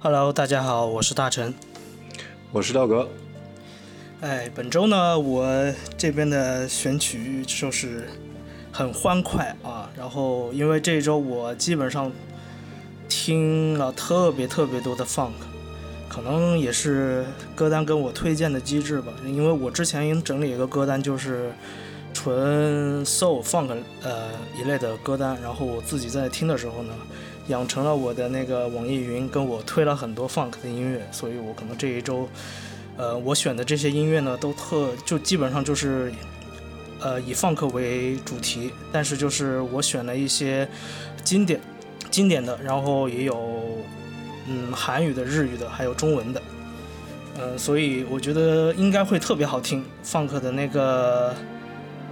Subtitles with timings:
[0.00, 1.54] Hello，大家好，我是大成，
[2.50, 3.08] 我是道格。
[4.20, 5.46] 哎，本周呢，我
[5.96, 8.08] 这边的选曲就是
[8.72, 9.88] 很欢快啊。
[9.96, 12.10] 然后，因为这一周我基本上
[13.08, 15.34] 听了特别特别多的 Funk。
[16.14, 17.24] 可能也是
[17.56, 21.50] 歌单跟我推荐的机制吧，因为我之前已经整理一个歌单，就是
[22.12, 26.92] 纯 soul funk 呃一类的歌单，然后我自己在听的时候呢，
[27.48, 32.28] 养成了我的那个网易云跟我推了很多 funk 的音乐，所以我可能这一周，
[32.96, 36.12] 呃，我选的这些音乐呢都特就基本上就是，
[37.00, 40.68] 呃，以 funk 为主题，但是就是我选了一些
[41.24, 41.60] 经典
[42.08, 43.84] 经典的，然后也有。
[44.46, 46.42] 嗯，韩语的日语的还有中文的，
[47.40, 49.82] 嗯，所以我觉得应该会特别好听。
[50.04, 51.34] Funk 的那个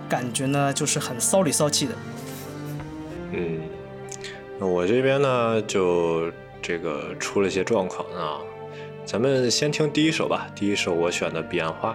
[0.08, 1.94] 感觉呢，就是很骚里骚气的。
[3.32, 3.60] 嗯，
[4.58, 6.30] 那我这边呢就
[6.62, 8.38] 这个出了些状况啊，
[9.04, 10.48] 咱们先听第一首吧。
[10.54, 11.94] 第一首我选的《彼岸花》。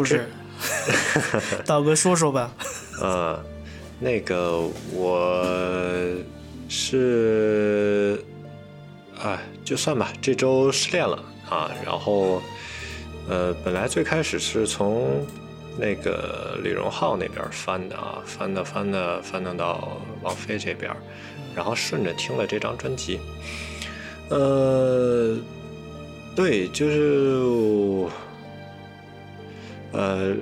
[0.00, 0.26] 不是，
[1.66, 2.50] 导 哥说说吧。
[3.02, 3.38] 呃，
[3.98, 4.58] 那个
[4.94, 6.22] 我
[6.70, 8.24] 是
[9.22, 11.70] 哎，就算吧，这周失恋了啊。
[11.84, 12.40] 然后，
[13.28, 15.06] 呃，本来最开始是从
[15.76, 20.90] 那个李荣浩那边翻的啊，翻的翻的翻的到王菲这边，
[21.54, 23.20] 然后顺着听了这张专辑。
[24.30, 25.36] 呃，
[26.34, 28.08] 对，就是。
[29.92, 30.34] 呃，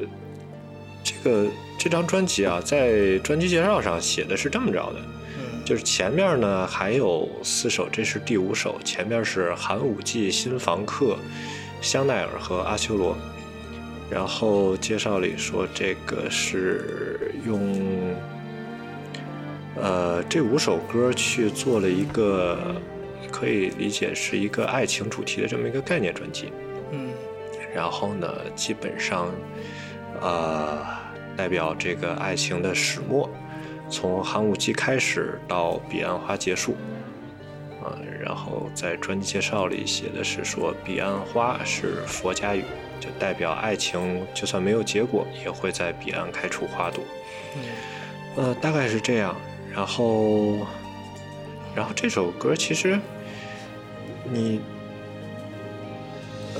[1.02, 1.46] 这个
[1.78, 4.98] 这张专辑啊，在专辑介绍上写的是这么着的，
[5.64, 11.16] 就是前面呢还有四首，这是第五首，前面是寒武纪、新房客、
[11.80, 13.16] 香奈儿和阿修罗，
[14.10, 18.14] 然后介绍里说这个是用
[19.76, 22.58] 呃这五首歌去做了一个
[23.30, 26.52] 可以理解是一个爱情主题的这么一个概念专辑。
[27.78, 29.30] 然后呢，基本上，
[30.20, 30.84] 呃，
[31.36, 33.30] 代表这个爱情的始末，
[33.88, 36.74] 从寒武纪开始到彼岸花结束，
[37.84, 42.64] 嗯，然后在专辑介绍里写的是说，彼岸花是佛家语，
[42.98, 47.00] 就代表爱情就算没有结果，也会在彼岸开出花朵，
[48.36, 49.36] 嗯，呃，大概是这样。
[49.72, 50.66] 然后，
[51.76, 52.98] 然后这首歌其实，
[54.24, 54.60] 你。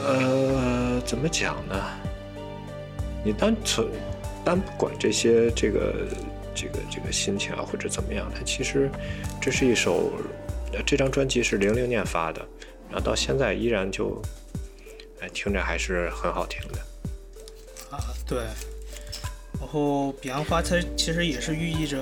[0.05, 1.75] 呃，怎么讲呢？
[3.25, 3.89] 你单纯、
[4.45, 6.06] 单不管这些这个、
[6.55, 8.31] 这个、这个心情啊，或者怎么样？
[8.33, 8.89] 它其实
[9.41, 10.12] 这是一首，
[10.87, 12.41] 这张专辑是零零年发的，
[12.91, 14.21] 然后到现在依然就
[15.21, 16.79] 哎听着还是很好听的。
[17.91, 18.39] 啊，对。
[19.61, 22.00] 然后彼岸花，它其实也是寓意着，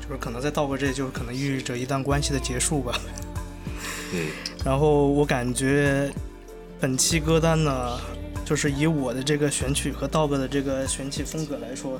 [0.00, 3.00] 就是可能在道哥这就可能寓意着一段关系的结束吧。
[4.12, 4.26] 嗯。
[4.62, 6.12] 然后我感觉。
[6.80, 7.98] 本期歌单呢，
[8.42, 11.98] 就是以我的这个选曲和道哥的这个选曲风格来说，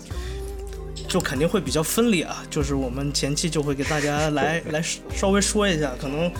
[1.06, 2.42] 就肯定会比较分离啊。
[2.48, 4.82] 就是我们前期就会给大家来来
[5.14, 6.32] 稍微说一下，可能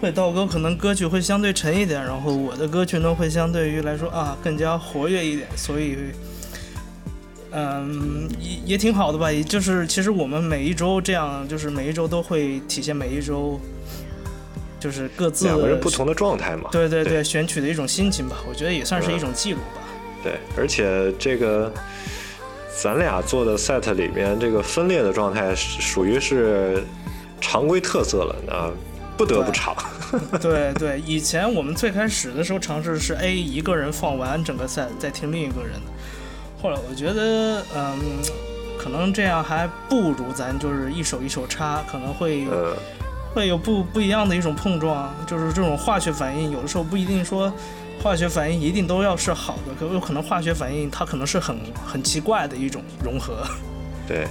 [0.00, 5.46] 会道哥可能歌曲会相对沉一点，然后我的歌曲呢会相对于来说啊更加活跃一点。
[5.56, 5.96] 所以，
[7.52, 9.30] 嗯，也也挺好的吧。
[9.30, 13.60] 也就是其实我们每一周这样，就是每一周都会体现每一周。
[14.80, 19.82] 就是各自两个人不同的状态嘛，对对对，选取的一种心情吧，我觉得也算是一种记录吧。
[20.24, 21.70] 对，而且这个
[22.82, 26.82] 咱俩做的 set 里面，这个分裂的状态属于是
[27.42, 28.72] 常规特色了啊，
[29.18, 29.76] 不得不唱。
[30.40, 35.92] 对对，以前我们最开始的时候尝试是 A 一个人放完整个 set 再听另一个人的，
[36.62, 37.98] 后来我觉得嗯，
[38.78, 42.46] 可能这样还不如咱就是一手一手插，可能会。
[43.34, 47.52] 会有不不一样的一种碰撞，就是这种化学反应，有的时候不一定说
[48.02, 53.46] 化学反应一定都要是好的，可有可能化学反应它可能是很很奇怪的一种融合。
[54.06, 54.26] 对，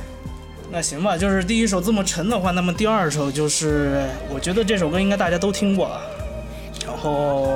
[0.71, 6.01] 那行吧，就是第一首这么沉的话，那么第二首就是我觉得这首歌应该大家都听过了，
[6.85, 7.49] 然后，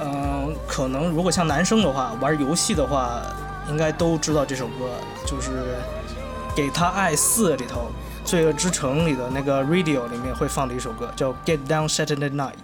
[0.00, 3.20] 嗯，可能如果像男生的话，玩游戏的话，
[3.68, 4.88] 应该都知道这首歌，
[5.26, 5.50] 就是
[6.54, 7.88] 《给他爱四》里头。
[8.26, 12.54] 《罪恶之城》里的那个 Radio 里面会放的一首歌，叫《Get Down Saturday Night》。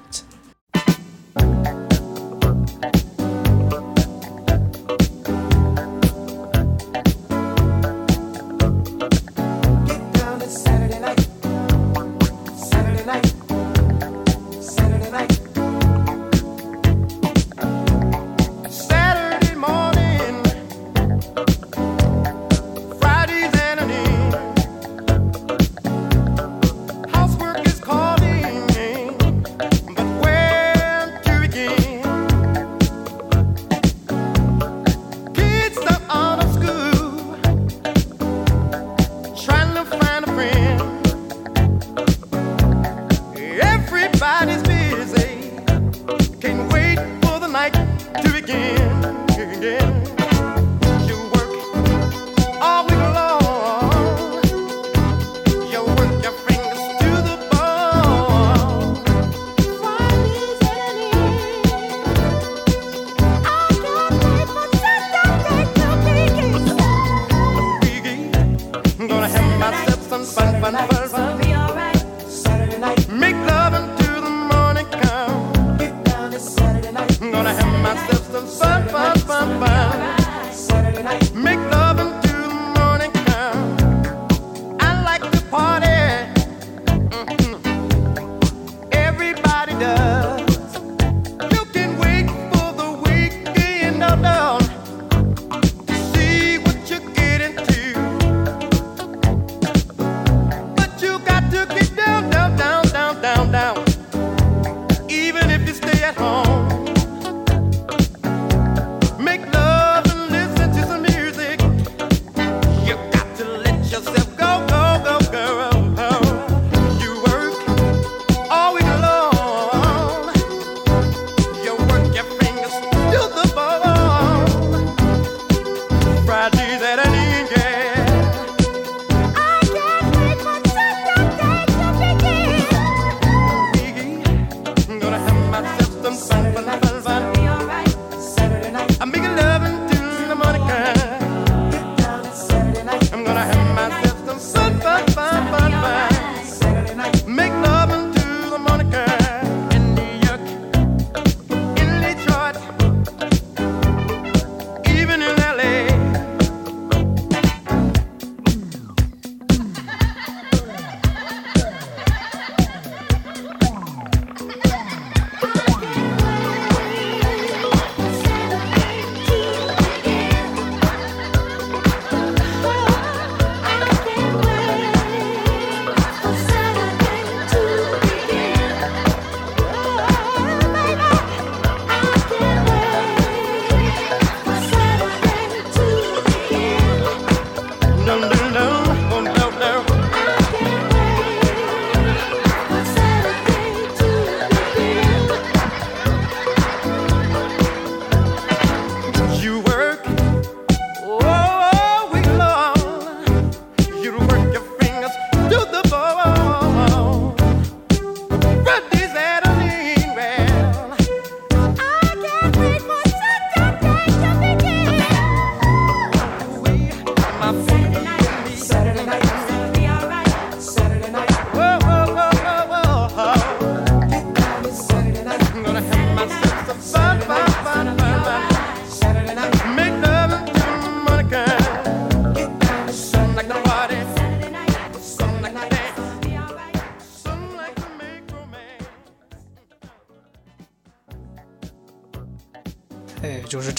[143.20, 143.69] I'm gonna have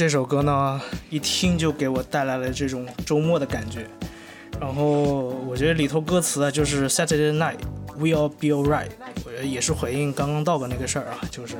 [0.02, 0.82] 这首歌呢，
[1.12, 3.86] 一听就给我带来了这种周末的感觉。
[4.60, 4.84] 然后
[5.48, 7.58] 我觉得里头歌词啊，就是 Saturday night
[8.00, 8.90] we'll be alright，
[9.24, 11.54] 我觉得也是回应刚刚 dog 那个事儿啊，就是，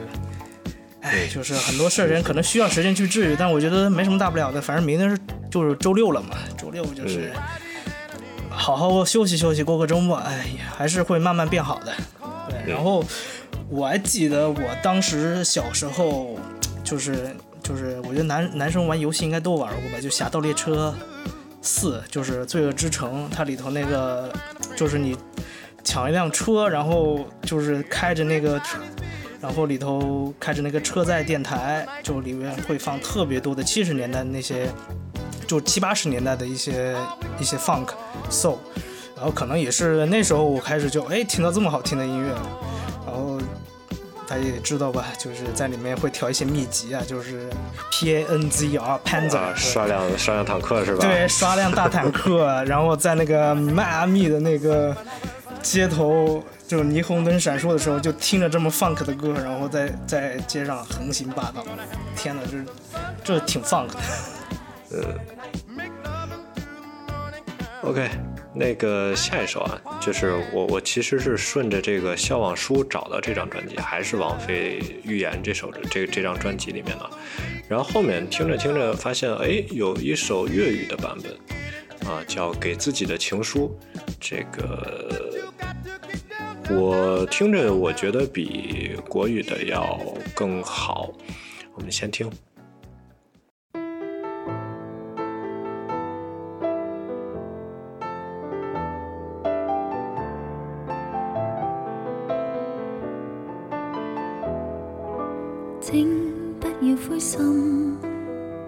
[1.02, 5.16] 哎，就是很多事儿人可能需要时间去治愈，但我觉得没什么大不了的，反正明天是
[5.52, 7.30] 就是周六了嘛，周六就是
[8.50, 11.94] 好好休息休息，过个周末，哎，还是会慢慢变好的。
[12.50, 13.06] 对，然后
[13.70, 16.40] 我还记得我当时小时候
[16.84, 17.30] 就是。
[18.24, 20.00] 男 男生玩游戏应该都玩过吧？
[20.02, 20.94] 就《侠盗猎车
[21.62, 24.32] 四》，就是《罪恶之城》，它里头那个
[24.76, 25.16] 就是你
[25.84, 28.62] 抢一辆车，然后就是开着那个，
[29.40, 34.68] 然后里头开着那个车载电台，就里面会放特别多的七十年代那些，
[35.48, 36.96] 就七八十年代的一些
[37.40, 37.90] 一些 funk
[38.30, 38.58] soul，
[39.16, 42.36] 然后可能也是那时候我开始就哎听到这么好听的音乐。
[44.32, 47.50] 他也知道吧，就是在里面会调一些秘籍啊，就是
[47.92, 48.66] P A N Z
[49.04, 51.00] Panzer，、啊、刷辆刷辆坦克是吧？
[51.06, 54.96] 对，刷辆大坦克，然后在那个迈阿密的那个
[55.62, 61.66] 街头，就霓虹灯闪烁的时候，就听着这么 funk 的歌，然后在在街上横行霸道。
[62.16, 62.42] 天哪，
[63.22, 63.98] 这这挺 funk 的。
[64.92, 65.52] 呃
[67.84, 68.10] ，OK。
[68.54, 74.80] 那个下一首啊，就是我我其实是顺着这个《笑忘书》找到这张专辑，还是王菲
[75.10, 77.10] 《预言》这首这这张专辑里面的。
[77.70, 81.34] 然后后面听着听着发现，哎，有一首粤语的版本
[82.10, 83.74] 啊，叫《给自己的情书》。
[84.20, 85.42] 这个
[86.72, 89.98] 我听着我觉得比国语的要
[90.36, 91.12] 更好。
[91.76, 92.30] 我们先听。
[107.32, 107.96] 心，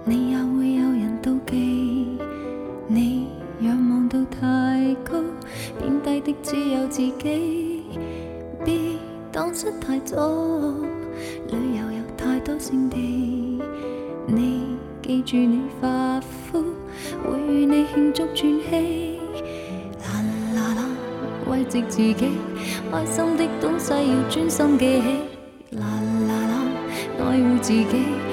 [0.05, 2.17] 你也會有人妒忌。
[2.87, 3.27] 你
[3.59, 5.21] 仰望到太高，
[5.81, 7.83] 贬低的只有自己。
[8.65, 8.97] 別
[9.33, 10.75] 當失太多，
[11.49, 13.61] 旅遊有太多勝地。
[14.27, 14.61] 你
[15.01, 16.63] 記住，你發肤，
[17.29, 18.35] 會與你慶祝轉
[18.69, 19.19] 機。
[20.01, 20.21] 啦
[20.55, 20.85] 啦啦，
[21.51, 25.17] 慰藉自己，開心的東西要專心記起。
[25.77, 25.85] 啦
[26.29, 26.63] 啦啦，
[27.29, 28.32] 愛護自己。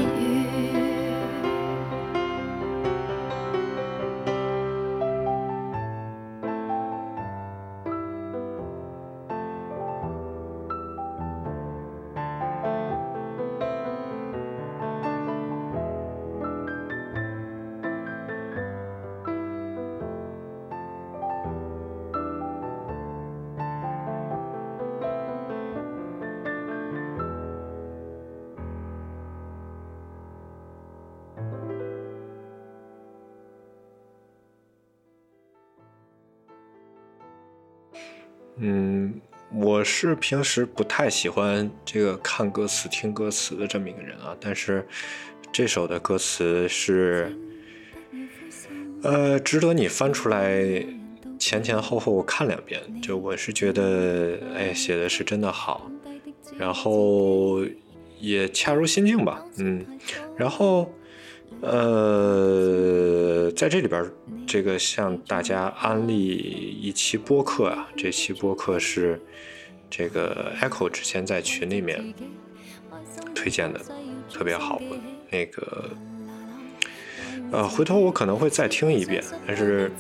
[40.09, 44.87] 是平时不太喜欢这个看歌词、听歌词的这么一个人啊，但是
[45.53, 47.37] 这首的歌词是，
[49.03, 50.63] 呃，值得你翻出来
[51.39, 52.81] 前前后后看两遍。
[53.03, 55.91] 就我是觉得，哎，写的是真的好，
[56.57, 57.59] 然后
[58.19, 59.85] 也恰如心境吧，嗯。
[60.35, 60.91] 然后，
[61.61, 64.03] 呃，在这里边，
[64.47, 69.21] 这个向大家安利一期播客啊，这期播客是。
[69.91, 72.03] 这个 Echo 之前在群里面
[73.35, 73.81] 推荐的
[74.33, 74.81] 特别好，
[75.31, 75.91] 那个
[77.51, 79.91] 呃，回头我可能会再听一遍，但是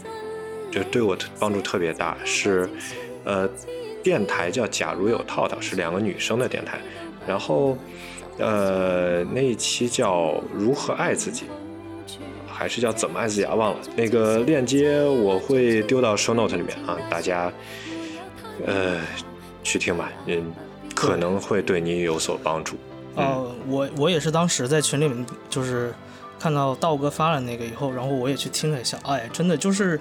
[0.70, 2.70] 就对我帮助特别大，是
[3.24, 3.48] 呃，
[4.03, 6.79] 电台叫假如有套套，是两个女生的电台，
[7.26, 7.76] 然后
[8.38, 11.46] 呃，那一期叫如何爱自己，
[12.46, 13.55] 还是叫怎么爱自己啊？
[13.55, 17.53] 忘了那个链接，我会丢到 Show Note 里面啊，大家
[18.64, 19.00] 呃。
[19.62, 20.53] 去听吧，嗯，
[20.94, 22.77] 可能会对你有所帮助。
[23.16, 25.92] 哦，我我也是当时在群里面，就是
[26.38, 30.01] 看到道哥发了那个以后，然后我也去听了一下，哎，真的就是，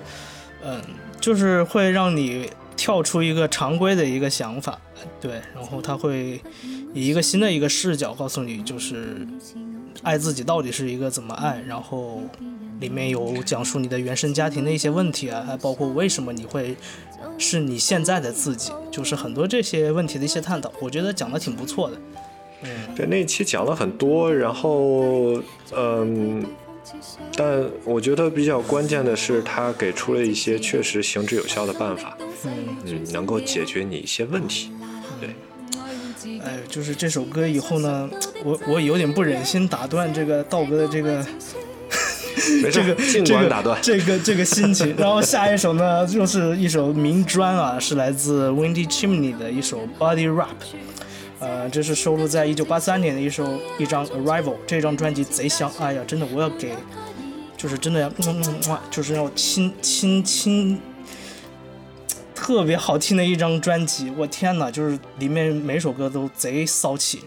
[0.63, 0.82] 嗯，
[1.19, 4.78] 就是会让你跳出一个常规的一个想法，
[5.19, 6.39] 对，然后他会
[6.93, 9.28] 以一个新的一个视角告诉你，就是
[10.04, 12.22] 爱自己到底是一个怎么爱，然后
[12.80, 16.76] 里面有讲述你的原生家庭的一些问题啊，还包括为什么你会。
[17.38, 21.97] 是你现在的自己，就是很多这些问题的一些探讨，我觉得讲得挺不错的。
[22.63, 25.41] 嗯，对，那期讲了很多，然后，
[25.75, 26.45] 嗯，
[27.36, 34.71] 但我觉得比较关键的是他给出了一些确实行之有效的办法，嗯，能够解决你一些问题。
[35.21, 38.10] 对，哎，就是这首歌以后呢，
[38.43, 41.25] 我我有点不忍心打断这个道哥的这个。
[42.71, 50.57] 这个这个这个这个心情，然后下一首呢又 是一首名专啊，是来自 w i n d y Chimney 的一首 Body Rap，
[51.39, 56.73] 呃，这是收录在一九八三年的一首一张 Arrival，这张专辑贼香，哎呀，真的我要给，
[57.55, 58.09] 就是真的要，
[58.91, 60.79] 就是要亲亲亲，
[62.33, 67.21] 特别好听的一张专辑，我天哪，就是里面每首歌都贼骚气。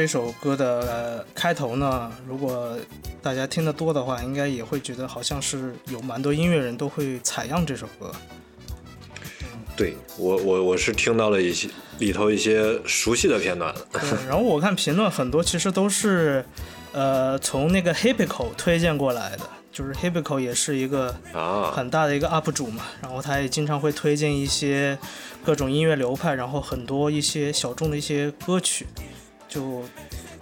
[0.00, 2.74] 这首歌的开头呢，如果
[3.20, 8.10] 大家听得多的话，应该也会觉得好像是有蛮多音乐人都会采样这首歌。
[9.76, 13.74] 对我，我我是听到了一些里头一些熟悉的片段。
[14.26, 16.42] 然后我看评论很多，其实都是，
[16.92, 24.98] 呃，从那个 Hippical 推荐过来的，就是 Hippical 也是一个啊很大的一个 UP 主嘛，然后他也经常会推荐一些
[25.44, 28.86] 各种音乐流派，然后很多一些小众的一些歌曲。
[29.50, 29.82] 就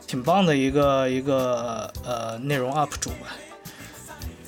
[0.07, 3.35] 挺棒的一个一个呃内容 UP 主吧，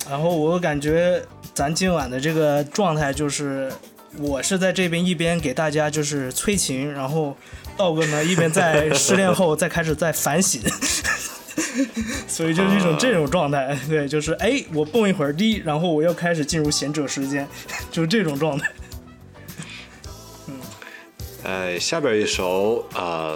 [0.07, 1.21] 然后我感觉
[1.53, 3.71] 咱今晚的这个状态就是
[4.19, 7.35] 我是在这边一边给大家就是催情，然后
[7.75, 10.61] 道哥呢一边在失恋后再开始在反省，
[12.27, 17.47] 所以就是一种这种状态，对，就是哎我蹦一会儿迪，然后我又开始进入贤者时间，
[17.91, 18.69] 就是这种状态。
[20.47, 20.55] 嗯，
[21.43, 23.35] 哎下边一首啊。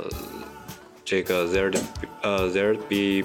[1.04, 1.80] 这个 there the
[2.22, 3.24] 呃 there be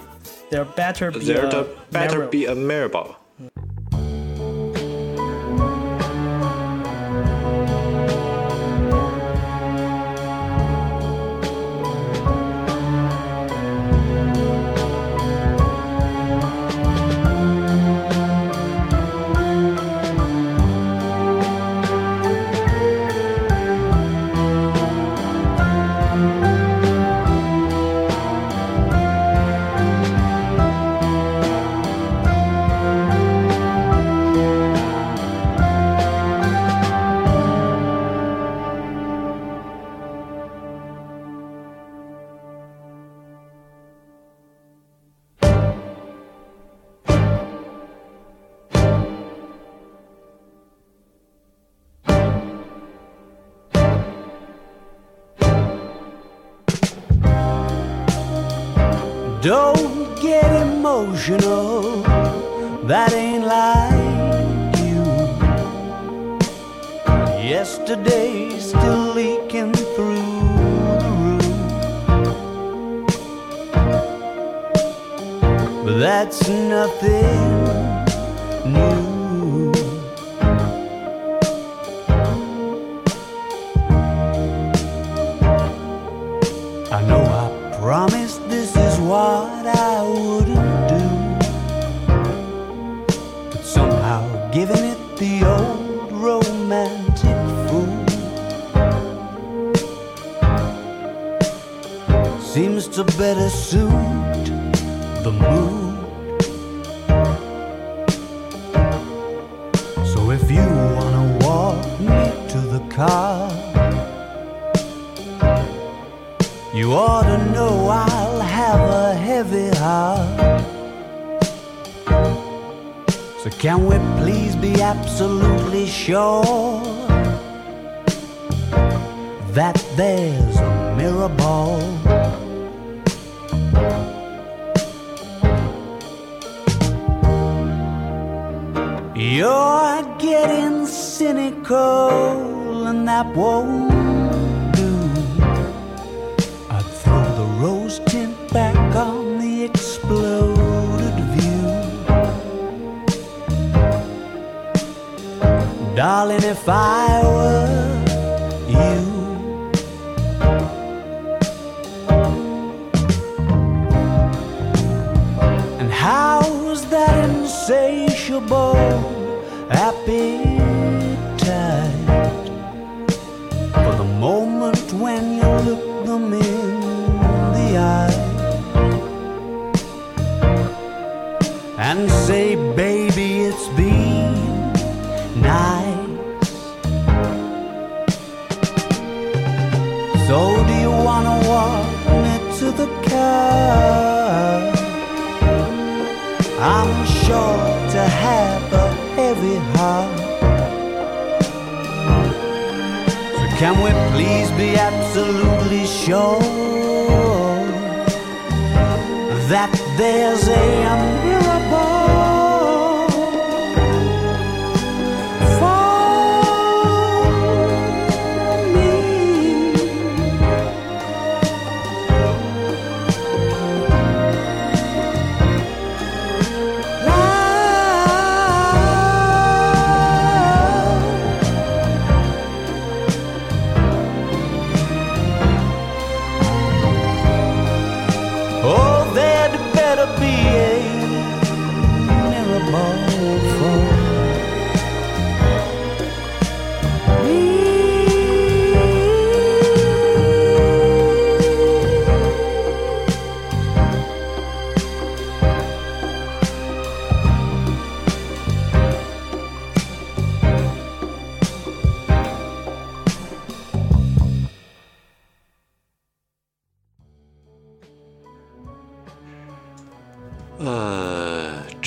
[0.50, 3.16] There better be there the a better mirror be a miracle。
[61.29, 61.60] You know.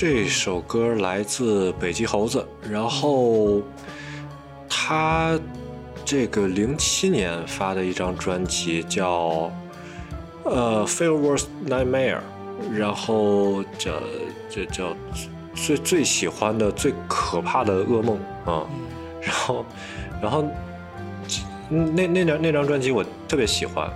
[0.06, 3.62] 这首歌来自北极猴子，然后
[4.68, 5.40] 他
[6.04, 9.30] 这个零七年发的一张专辑叫
[10.44, 12.18] 《呃 f a r o r s t Nightmare》，
[12.78, 13.92] 然后叫
[14.50, 14.98] 叫叫
[15.56, 18.68] 最最喜欢的最可怕的噩梦啊，
[19.22, 19.66] 然后
[20.24, 20.44] 然后
[21.70, 23.90] 那那张那张专辑我特别喜欢，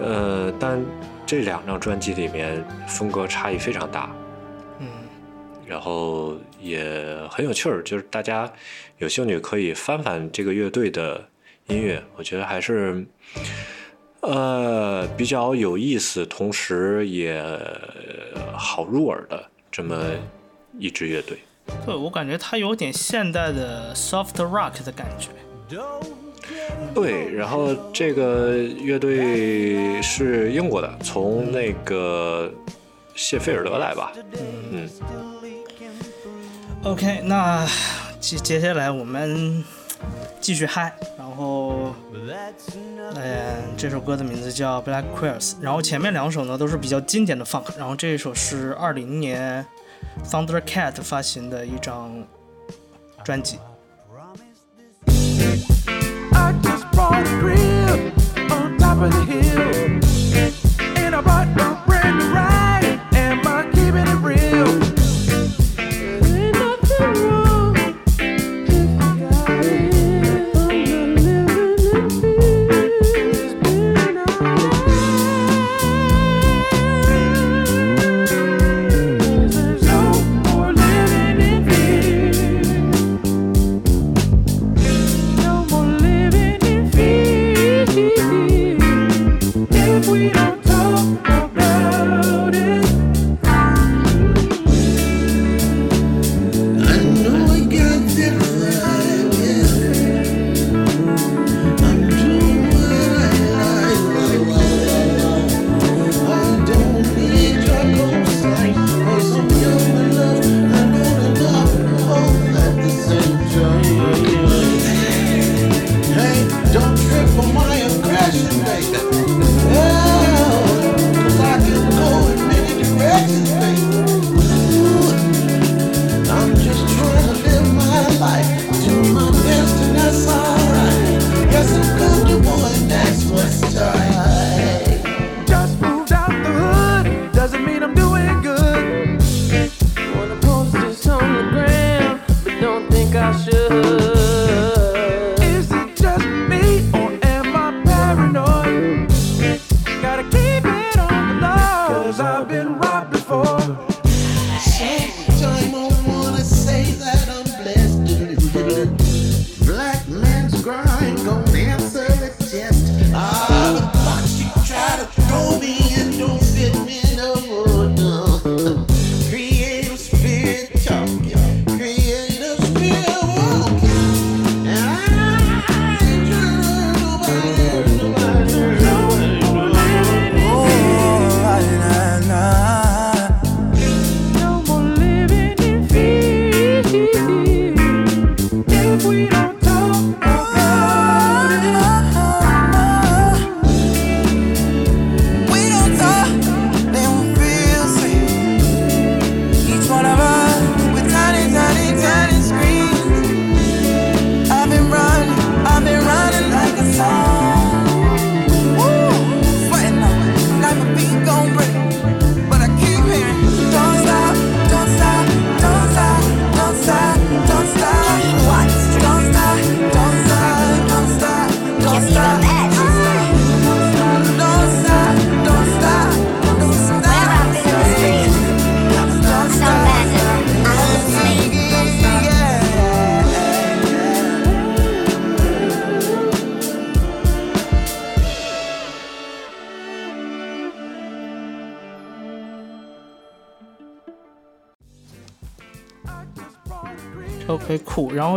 [0.00, 0.80] 呃，但
[1.26, 4.08] 这两张专辑里面风格差异非常大。
[5.80, 6.78] 然后也
[7.30, 8.50] 很有趣儿，就是大家
[8.98, 11.26] 有兴趣可以翻翻这个乐队的
[11.68, 13.02] 音乐，我觉得还是，
[14.20, 17.42] 呃，比较有意思，同时也
[18.54, 19.96] 好入耳的这么
[20.78, 21.38] 一支乐队。
[21.86, 25.28] 对，我感觉它有点现代的 soft rock 的感觉。
[26.94, 32.52] 对，然后这个乐队是英国的，从那个
[33.14, 34.12] 谢菲尔德来吧，
[34.72, 34.86] 嗯。
[36.82, 37.66] OK，那
[38.20, 39.62] 接接下来我们
[40.40, 40.90] 继续嗨。
[41.18, 41.94] 然后，
[43.16, 43.22] 嗯，
[43.76, 47.64] 这首歌的名字叫《Black q u e s 然后前面两首呢都是比较经典的 Funk。
[47.76, 49.62] 然后这一首是二零年
[50.24, 52.10] t h u n d e r Cat 发行的一张
[53.22, 53.58] 专辑。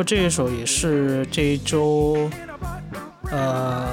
[0.04, 2.30] 这一首也是这一周，
[3.32, 3.88] 呃，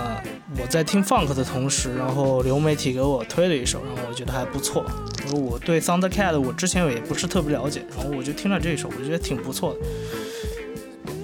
[0.58, 4.84] 我在听 funk 的同时，然后流媒体给我推了一首，然后我觉得还不错。
[5.32, 11.14] 我对 Thundercat 我之前也不是特别了解，然后我就听了这一首，我觉得挺不错的。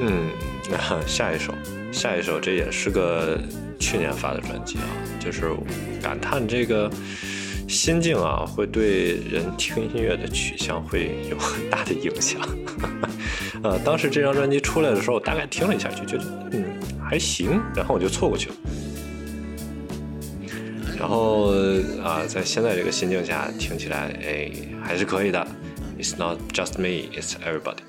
[0.00, 0.30] 嗯，
[1.06, 1.54] 下一首，
[1.92, 3.38] 下一首这也是个
[3.78, 4.84] 去年发的专辑啊，
[5.20, 5.48] 就是
[6.02, 6.90] 感叹这个
[7.68, 12.40] 心境啊，会对人听音乐的取向会有很大的影响。
[13.68, 16.64] 呃，当时这张专辑出来的时候，我大概听了一下，就觉得嗯
[17.04, 18.54] 还行，然后我就错过去了。
[20.96, 21.52] 然后
[22.04, 24.52] 啊，在现在这个心境下听起来，哎，
[24.84, 25.44] 还是可以的。
[25.98, 27.82] It's not just me, it's everybody.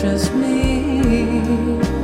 [0.00, 1.97] just me.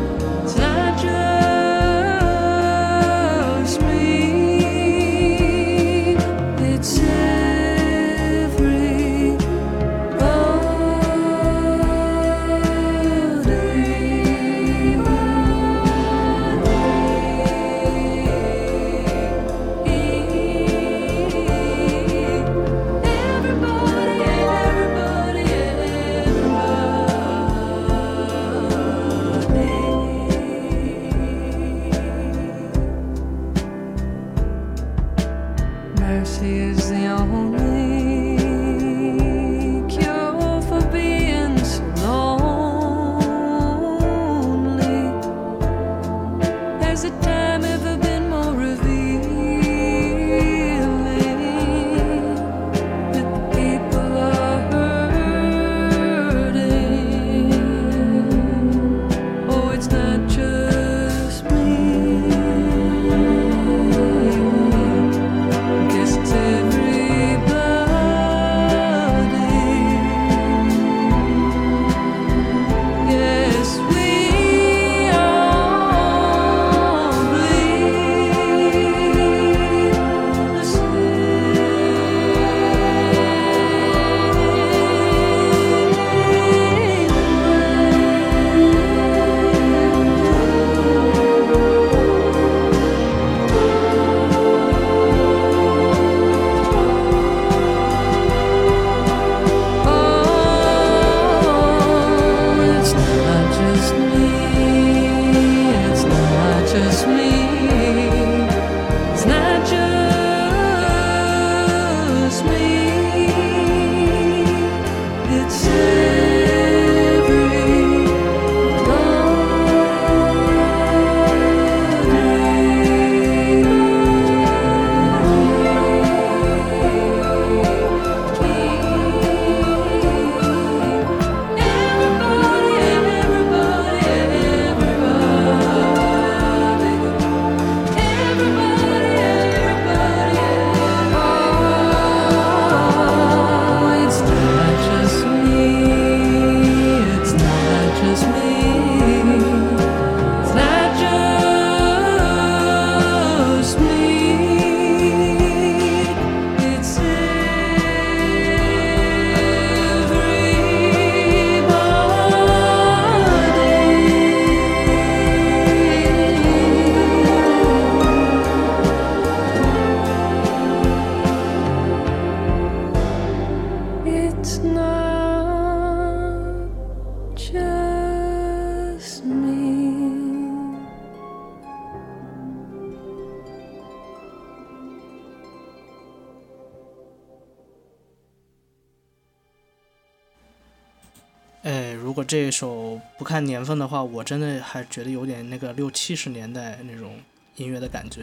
[192.27, 197.17] 这首不看年份的话，我真的还觉得有点那个六七十年代那种
[197.57, 198.23] 音乐的感觉。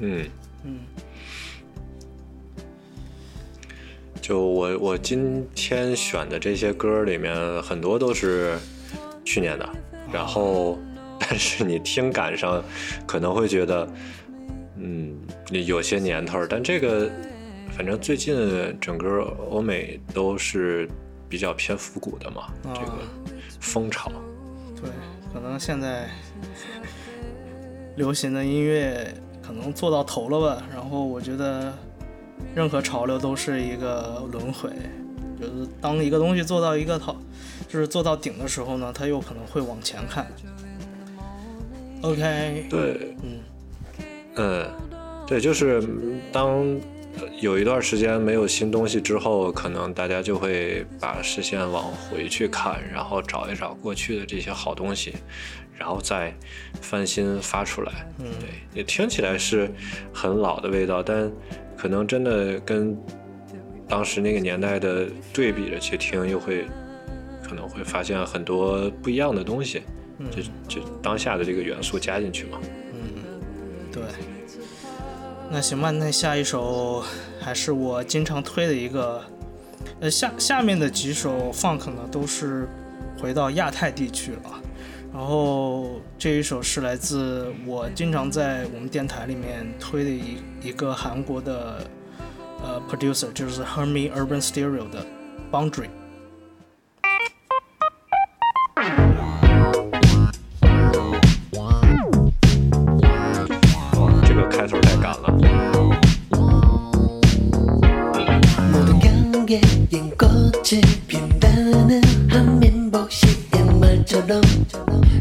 [0.00, 0.26] 嗯
[0.64, 0.78] 嗯。
[4.20, 8.56] 就我我今天选的这些歌里面，很多都是
[9.24, 9.68] 去年的，
[10.12, 10.78] 然后
[11.18, 12.62] 但是你听感上
[13.06, 13.88] 可能会觉得，
[14.78, 15.14] 嗯，
[15.50, 17.08] 有些年头，但这个
[17.76, 18.34] 反正最近
[18.80, 19.20] 整个
[19.50, 20.88] 欧美都是。
[21.28, 22.92] 比较偏复古的嘛，这个
[23.60, 24.10] 风潮。
[24.80, 24.90] 对，
[25.32, 26.08] 可能现在
[27.96, 29.12] 流行的音乐
[29.42, 30.62] 可能做到头了吧。
[30.72, 31.72] 然后我觉得
[32.54, 34.70] 任何潮流都是一个轮回，
[35.40, 37.16] 就是当一个东西做到一个头，
[37.68, 40.26] 就是做到顶的时候呢，它又可能会往前看。
[42.02, 42.66] OK。
[42.70, 43.14] 对。
[43.22, 44.36] 嗯。
[44.36, 44.68] 呃。
[45.26, 45.82] 对，就是
[46.32, 46.78] 当。
[47.40, 55.14] 有一段时间没有新东西之后，可能大家就会把视线往回去看，然后找一找过去的这些好东西，
[55.78, 56.34] 然后再
[56.82, 57.92] 翻新发出来。
[58.18, 58.48] 嗯，对，
[58.80, 59.70] 也听起来是
[60.12, 61.30] 很老的味道，但
[61.76, 62.96] 可能真的跟
[63.88, 66.66] 当时那个年代的对比着去听，又会
[67.42, 69.82] 可能会发现很多不一样的东西。
[70.18, 70.26] 嗯，
[70.68, 72.58] 就就当下的这个元素加进去嘛。
[75.48, 77.04] 那行吧，那下一首
[77.40, 79.22] 还是我经常推的一个，
[80.00, 82.68] 呃，下下面的几首 funk 呢都是
[83.20, 84.50] 回到亚太地区了。
[85.14, 90.38] 然后这一首是来自我经常在我们电台里面推的一
[90.68, 91.86] 一个韩国的，
[92.62, 95.06] 呃，producer，就是 Hermie Urban Stereo 的
[95.52, 95.88] Boundary。
[109.90, 114.40] 흰 꽃이 핀다는 한민복식 옛말처럼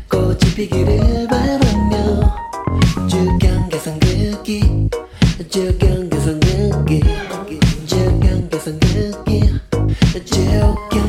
[0.10, 2.34] 꽃이 피기를 바라며
[3.08, 4.90] 주경계산 느끼
[5.50, 7.02] 주경계산 극기
[7.86, 9.54] 주경계산 극기
[10.26, 11.05] 주경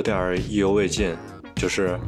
[0.00, 1.14] 有点意犹未尽，
[1.54, 2.00] 就是，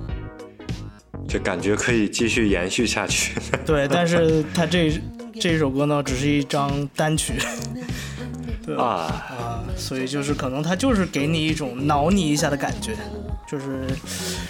[1.28, 3.38] 就感觉可以继续延续下去。
[3.66, 4.98] 对，但是他这
[5.38, 7.34] 这首歌呢，只是一张单曲，
[8.64, 12.92] 对啊，所以就是可能他就是给你一种挠你一下的感觉，
[13.46, 13.82] 就是，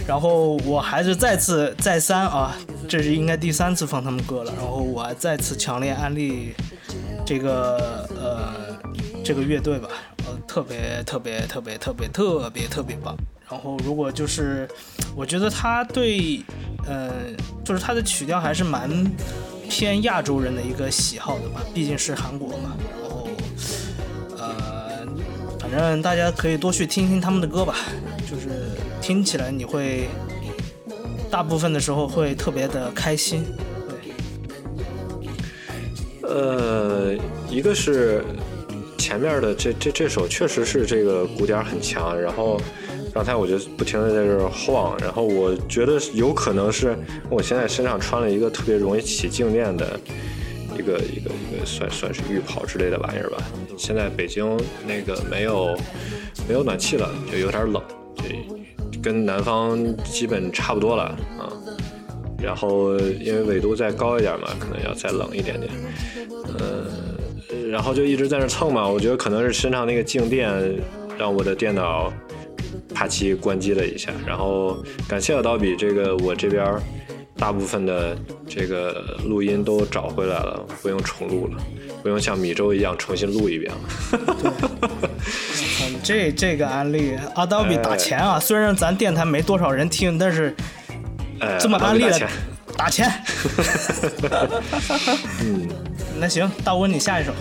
[0.06, 2.56] 然后我还是再次再三啊，
[2.88, 6.52] 这是应该第三次放他们歌了，然后我再次强烈安利
[7.26, 8.54] 这个呃
[9.24, 9.88] 这个乐队吧。
[10.26, 13.16] 呃，特别特别特别特别特别特别棒。
[13.50, 14.68] 然后，如果就是，
[15.16, 16.42] 我觉得他对，
[16.86, 18.88] 嗯，就是他的曲调还是蛮
[19.68, 22.76] 偏亚洲人的一个喜好的吧，毕竟是韩国嘛。
[22.90, 23.28] 然后，
[24.38, 25.06] 呃，
[25.60, 27.76] 反正大家可以多去听听他们的歌吧，
[28.30, 28.70] 就是
[29.02, 30.08] 听起来你会
[31.30, 33.44] 大部分的时候会特别的开心。
[33.88, 34.12] 对，
[36.30, 37.12] 呃，
[37.50, 38.24] 一个是。
[39.02, 42.56] 前面的这这这首确实是这个鼓点很强，然后
[43.12, 46.96] 刚才我就不停的在这晃，然后我觉得有可能是
[47.28, 49.98] 我现在身上穿了一个特别容易起静电的
[50.78, 53.38] 一个一个一个算算是浴袍之类的玩意儿吧。
[53.76, 55.76] 现在北京那个没有
[56.46, 57.82] 没有暖气了，就有点冷，
[59.02, 61.02] 跟南方基本差不多了
[61.40, 61.50] 啊。
[62.40, 65.72] 然后因为纬度再高一点嘛，可能要再冷一点点，
[66.60, 67.11] 嗯。
[67.70, 70.50] 然后就一直在那蹭嘛，我觉得可能是身上那个静电
[71.18, 72.12] 让我的电脑
[72.94, 74.10] 啪叽关机了一下。
[74.26, 76.74] 然后感谢 Adobe，这个我这边
[77.36, 78.16] 大部分的
[78.48, 81.56] 这个录音都找回来了，不用重录了，
[82.02, 84.52] 不用像米粥一样重新录一遍了。
[86.02, 88.38] 这这个案例，Adobe 打钱啊！
[88.40, 90.54] 虽然咱电台没多少人听，但是
[91.60, 92.26] 这么安利钱。
[92.76, 93.06] 打钱。
[95.44, 95.91] 嗯。
[96.22, 97.32] 那行，那我问你下一首。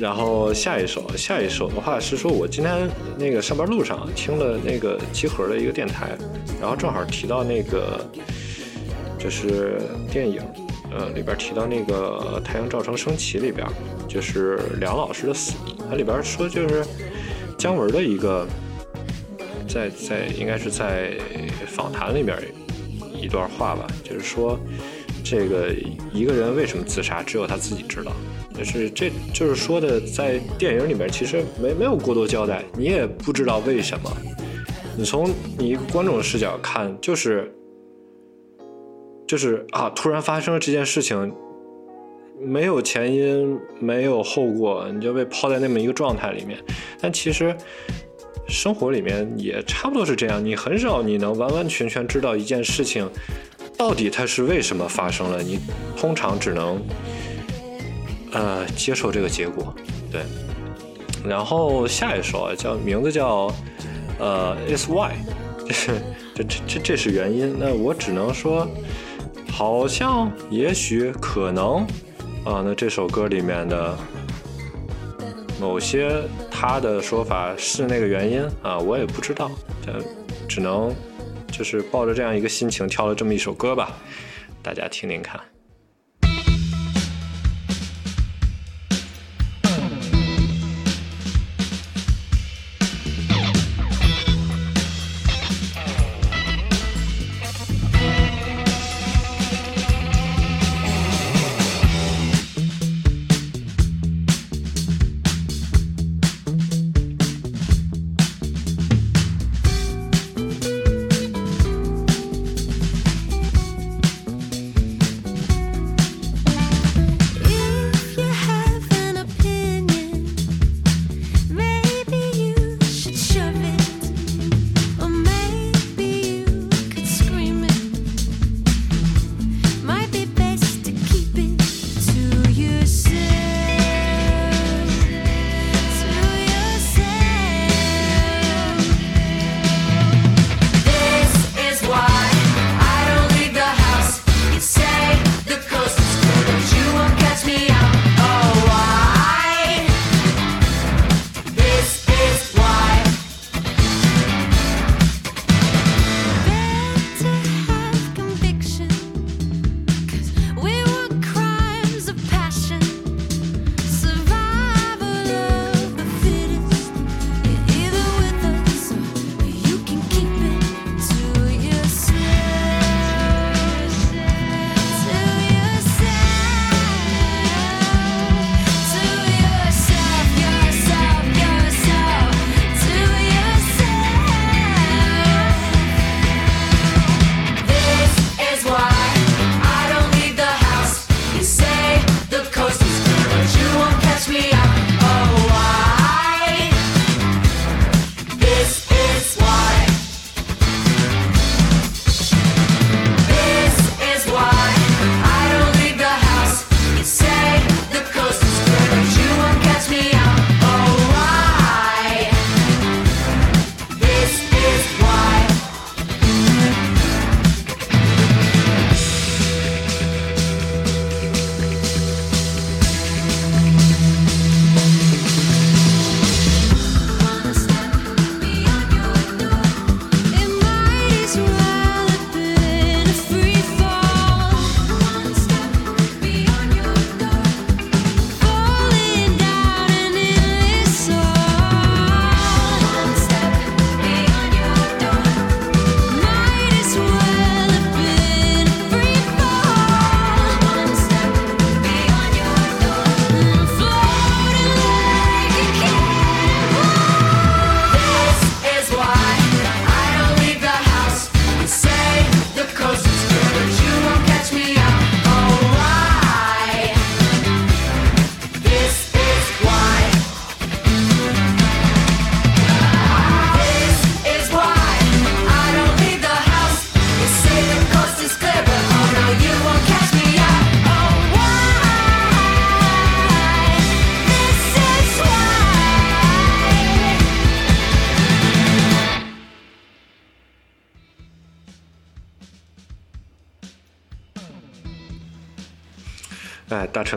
[0.00, 6.12] 然后下一首，下一首的话是说，我今天那个上班路上听了那个集合的一个电台，
[6.58, 8.00] 然后正好提到那个
[9.18, 9.76] 就是
[10.10, 10.40] 电影，
[10.90, 13.66] 呃里边提到那个《太阳照常升起》里边，
[14.08, 15.52] 就是梁老师的死，
[15.86, 16.82] 它里边说就是
[17.58, 18.46] 姜文的一个
[19.68, 21.12] 在在应该是在
[21.66, 22.34] 访谈里边
[23.14, 24.58] 一段话吧，就是说。
[25.32, 25.74] 这个
[26.12, 28.12] 一个人为什么自杀，只有他自己知道。
[28.54, 34.12] 但是这就是说的，在电影里面其实没没有过多交代，你也不知道为什么。
[34.94, 37.50] 你从你一个观众的视角看，就是
[39.26, 41.34] 就是啊，突然发生了这件事情，
[42.38, 46.58] 没有前因，没有后果，你就被抛在那么一个状态里面。
[47.00, 47.56] 但其实
[48.48, 53.08] 生活里面也差不多是这样，你很少你能完完全全知道一件事情。
[53.82, 55.42] 到底它是为什么发生了？
[55.42, 55.58] 你
[55.96, 56.80] 通常只能，
[58.30, 59.74] 呃，接受这个结果，
[60.08, 60.20] 对。
[61.28, 63.52] 然后下一首啊，叫名字叫，
[64.20, 65.14] 呃 i s Why，
[66.32, 67.56] 这这这这是原因。
[67.58, 68.68] 那我只能说，
[69.50, 71.78] 好像也许可能
[72.44, 72.62] 啊。
[72.64, 73.98] 那这首歌里面的
[75.60, 76.22] 某些
[76.52, 79.50] 他的说法是那个原因啊，我也不知道，
[80.48, 80.94] 只能。
[81.52, 83.92] 就是抱着这样一个心情挑了这么一首歌吧，
[84.62, 85.51] 大家听听看。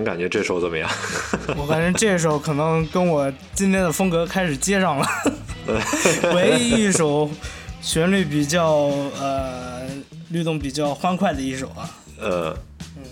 [0.05, 0.87] 感觉这首怎么样？
[1.57, 5.05] 我感觉这首可能跟我今天的风格开始接上了，
[6.35, 7.27] 唯一一首
[7.81, 8.69] 旋律比较
[9.19, 9.81] 呃
[10.29, 11.89] 律动比较欢快的一首啊。
[12.19, 12.55] 呃，
[12.95, 13.03] 嗯，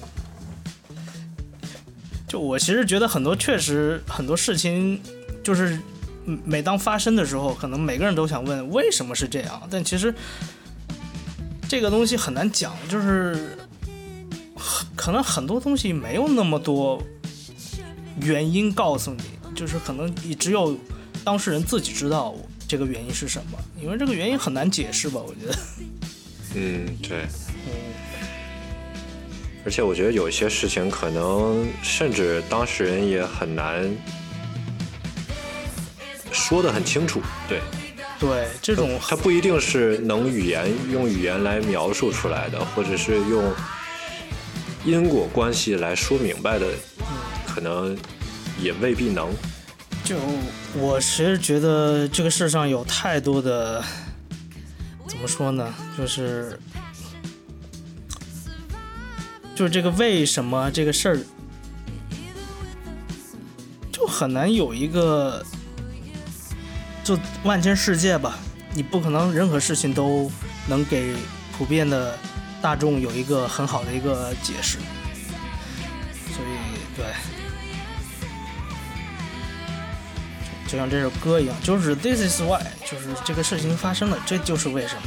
[2.28, 5.02] 就我其实觉得很多确实很多事情，
[5.44, 5.78] 就是
[6.46, 10.14] 每当发生的时候，可能每个人都想问为什么是这样，但其实
[11.68, 13.58] 这个东西很难讲，就是。
[15.06, 16.98] 可能很多东西没有那么多
[18.22, 19.22] 原因告诉你，
[19.54, 20.78] 就是可能你只有
[21.26, 22.34] 当事人自己知道
[22.70, 25.20] 这个原因是什么，因为这个原因很难解释吧？
[25.22, 25.60] 我觉得。
[26.56, 27.18] 嗯，对。
[27.66, 27.94] 嗯。
[29.66, 33.84] 而且我觉得有些事情可能甚至当事人也很难
[36.32, 37.60] 说得很清楚，对。
[38.18, 38.98] 对，这种。
[39.02, 43.54] 它不一定是能语言用语言来描述出来的，或者是用。
[44.86, 46.66] 因果关系来说明白的，
[47.48, 47.98] 可能
[48.60, 49.30] 也未必能。
[50.04, 50.18] 就
[50.78, 53.82] 我其实觉得这个世上有太多的，
[55.08, 55.74] 怎么说呢？
[55.98, 56.60] 就是
[59.56, 61.16] 就是这个为什么这个事儿，
[63.90, 65.42] 就很难有一个
[67.06, 68.38] 就万千世界吧，
[68.74, 70.30] 你不可能任何事情都
[70.68, 71.14] 能给
[71.58, 72.18] 普遍的。
[72.64, 74.78] 大众有一个很好的一个解释，
[76.30, 76.56] 所以
[76.96, 77.06] 对，
[80.72, 85.02] 就像这首歌一样，就是 This is why，就是这个事情发生了，这就是为什么。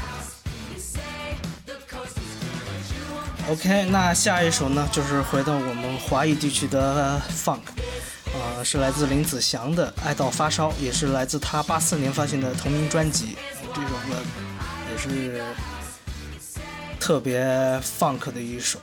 [3.49, 7.61] OK，那下一首呢，就是回到我们华语地区的 Funk，
[8.35, 13.35] 啊，是来自林子祥的《爱到发烧》，也是来自他八四年发行的同名专辑，
[13.75, 14.23] 这首歌
[14.93, 15.43] 也是。
[17.07, 17.39] 特别
[17.83, 18.81] funk 的一首。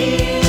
[0.00, 0.39] you.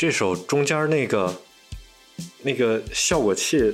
[0.00, 1.34] 这首中间那个
[2.40, 3.70] 那个效果器，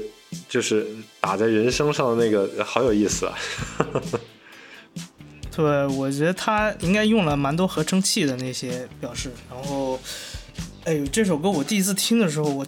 [0.49, 0.85] 就是
[1.21, 3.35] 打在人声上的那个，好有意思啊！
[5.57, 9.31] 对，我觉得他应该用了蛮多合成器的那些表示。
[9.49, 10.01] 然后，
[10.83, 12.67] 哎呦，这首歌我第一次听的时候，我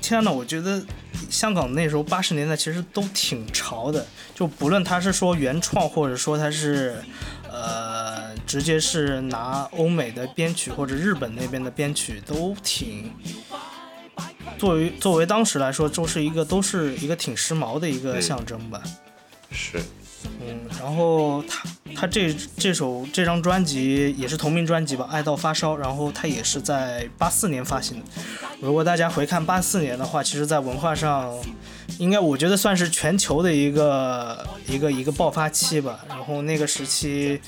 [0.00, 0.80] 天呐，我觉得
[1.28, 4.06] 香港那时候八十年代其实都挺潮的，
[4.36, 7.02] 就不论他是说原创，或者说他是
[7.48, 8.19] 呃。
[8.50, 13.12] 直接是拿欧美的编曲或者日本那边的编曲都挺，
[14.58, 18.82] 作为作为当时来说，就是一个都是一个挺时髦的一个象征吧。
[19.52, 19.78] 是，
[20.40, 28.04] 嗯，然后他他这这首这张专辑也是同名专辑吧，《爱到发烧》，然后他也是在八四年发行的。
[28.60, 31.32] 如果大家回看八四年的话，其实在文化上，
[32.00, 36.00] 应该我觉得算是全球的一个一个一个爆发期吧。
[36.08, 37.40] 然后那个时期。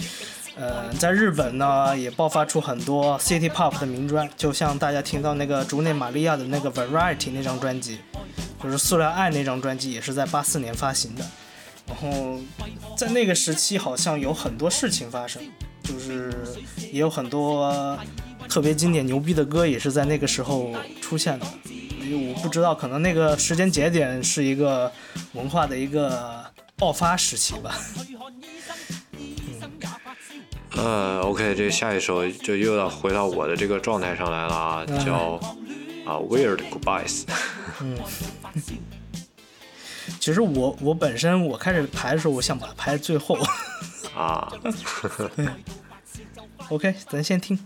[0.55, 8.01] 呃，在日本呢，也爆发出很多 City Pop 的名专，就像大家听到那个竹内玛利亚的那个 Variety 那张专辑，
[8.63, 11.25] 就是《塑料爱》那张专辑，也是在八四年发行的。
[11.87, 12.39] 然后
[12.97, 15.43] 在那个时期，好像有很多事情发生，
[15.83, 16.31] 就是
[16.93, 17.99] 也有很多
[18.49, 21.47] 特别经典牛逼的歌，也是在那个时候出现的。
[22.03, 24.93] 因为我不知道，可能那个时间节点是一个
[25.33, 26.45] 文化的一个
[26.77, 27.75] 爆发时期吧。
[30.77, 35.17] 呃，OK，这下一首就又要回到我的这个状态上来了啊，叫
[36.07, 37.25] 啊《Weird Goodbyes》。
[37.83, 37.99] 嗯，
[40.19, 43.37] 其实我我本身我开始排的时候，我想把它排在最后。
[44.15, 44.51] 啊，
[46.69, 47.59] OK，咱先听。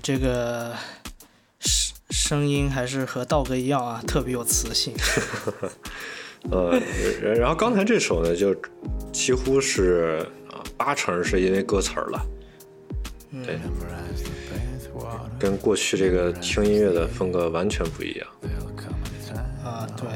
[0.00, 0.72] 这个
[1.60, 4.94] 声声音还是和道哥一样啊，特别有磁性。
[6.50, 6.78] 呃，
[7.36, 8.54] 然后刚才这首呢，就
[9.12, 10.24] 几乎是
[10.76, 12.26] 八成是因为歌词儿了。
[13.44, 13.58] 对，
[15.38, 18.26] 跟过去这个听音乐的风格完全不一样。
[19.64, 20.08] 啊，对。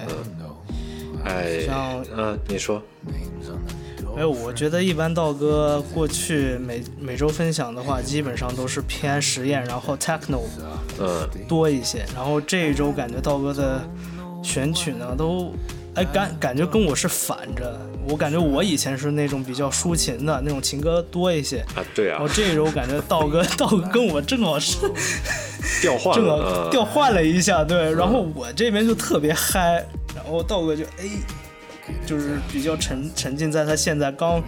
[1.25, 2.83] 哎，嗯，你说。
[4.17, 10.41] 哎，我觉得一般道哥过去每每周分享的话，基本上都是偏实验，然后 techno
[10.99, 12.03] 呃多一些。
[12.15, 13.87] 然后这一周感觉道哥的
[14.43, 15.53] 选曲呢，都
[15.95, 17.79] 哎感感觉跟我是反着。
[18.09, 22.19] 我感觉我以前是那种比较抒情的那种情歌多一些啊，对啊。
[22.23, 24.79] 我这一周感觉道哥道哥跟我正好是
[25.83, 27.93] 调换正好调换了一下，对。
[27.93, 29.85] 然后我这边就特别嗨，
[30.15, 31.05] 然后道哥就哎。
[32.05, 34.43] 就是比较沉沉浸在他现在刚，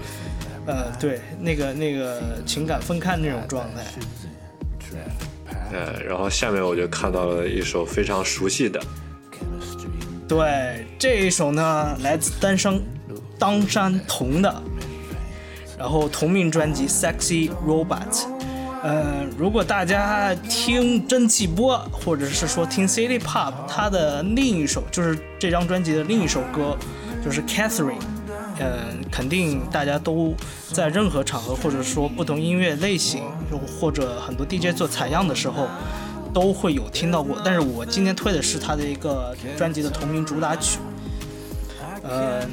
[0.66, 8.80] 呃，对那个那个情感分开那种状态，呃，然后下面我就看到了一首非常熟悉的，
[10.26, 12.80] 对这一首呢来自单声
[13.38, 14.62] 当山童的，
[15.78, 18.10] 然后同名专辑《Sexy Robot》，
[18.82, 26.76] 呃，如果大家听蒸汽波或者是说听 City Pop，它的另一首就是这张专辑的另一首歌。
[27.24, 28.00] 就是 Catherine，
[28.58, 30.34] 嗯，肯定大家都
[30.72, 35.68] 在任何场合，或者说不同音乐类型，又或者很多 DJ 做采样的时候，
[36.32, 37.38] 都会有听到过。
[37.44, 40.78] 但是我今天推的是他的一个专辑的同名主打曲，
[42.08, 42.48] 嗯，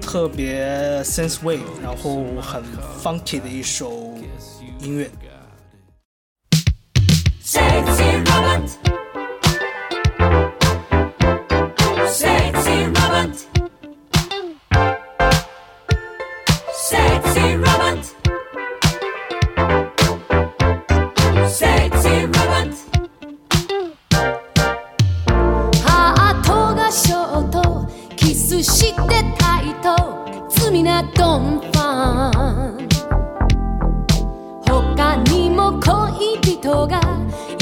[0.00, 0.62] 特别
[1.04, 2.62] s e n s e w a v e 然后很
[3.02, 4.12] funky 的一首
[4.80, 5.10] 音乐。
[30.82, 31.02] 他
[35.30, 36.98] にも恋人が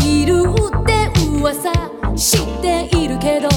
[0.05, 0.55] いるっ
[0.87, 1.73] て噂
[2.15, 3.49] 知っているけど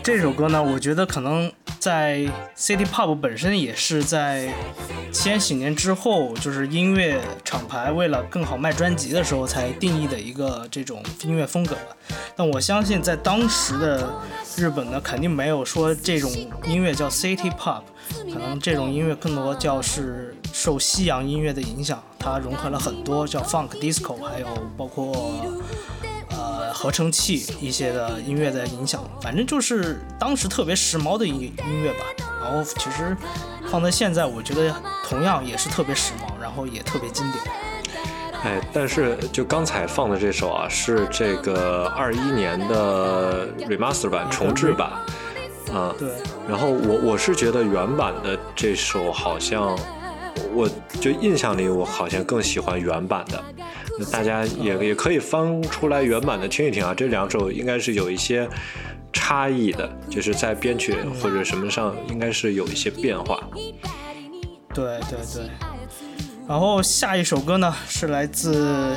[0.03, 2.19] 这首歌呢，我觉得可能在
[2.55, 4.53] City Pop 本身也是在
[5.11, 11.97] 千禧年之后，就是音乐厂牌为了更好卖专辑的时候才定义的一个这种音乐风格吧。
[12.35, 14.13] 但我相信在当时的
[14.57, 16.31] 日本呢，肯定没有说这种
[16.67, 17.81] 音乐叫 City Pop，
[18.31, 20.35] 可能这种音乐更多叫是。
[20.57, 25.13] 受西洋音乐的影响，它融合了很多叫 funk disco，还有包括
[26.29, 32.05] 呃合成器一些的音乐的影响，反正就是当时特别时髦的音音乐吧。
[32.41, 33.15] 然后其实
[33.69, 34.73] 放在现在，我觉得
[35.05, 37.43] 同样也是特别时髦，然后也特别经典。
[38.41, 44.93] 哎，但是就刚才放的这首啊，是这个二一年的 remaster 版重制版，
[45.73, 46.11] 嗯，对。
[46.47, 49.77] 然后我我是觉得原版的这首好像。
[50.53, 50.69] 我
[51.01, 53.41] 就印象里，我好像更喜欢原版的。
[53.99, 56.93] 那大家也也可以翻出来原版的听一听啊。
[56.93, 58.47] 这两首应该是有一些
[59.13, 63.37] 差异的，就是在编曲或者什么上应该是有一些变化。
[64.73, 65.49] 对对对。
[66.47, 68.93] 然后下一首歌呢，是来自，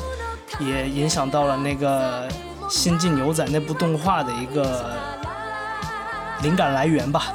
[0.59, 2.27] 也影响到了那个
[2.69, 4.85] 《星际牛仔》那部动画的一个
[6.43, 7.33] 灵感来源吧，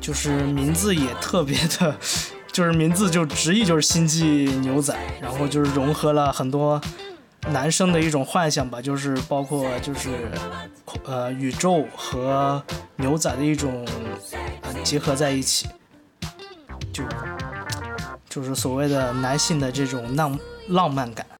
[0.00, 1.94] 就是名字也特别的，
[2.52, 4.24] 就是名字就直译就是《星际
[4.60, 6.80] 牛仔》，然后就是融合了很多
[7.48, 10.30] 男生的一种幻想吧，就是包括就是
[11.04, 12.62] 呃宇宙和
[12.96, 13.86] 牛仔的一种
[14.82, 15.68] 结合在一起，
[16.92, 17.04] 就
[18.28, 20.36] 就是所谓的男性的这种浪。
[20.68, 21.37] 浪漫感。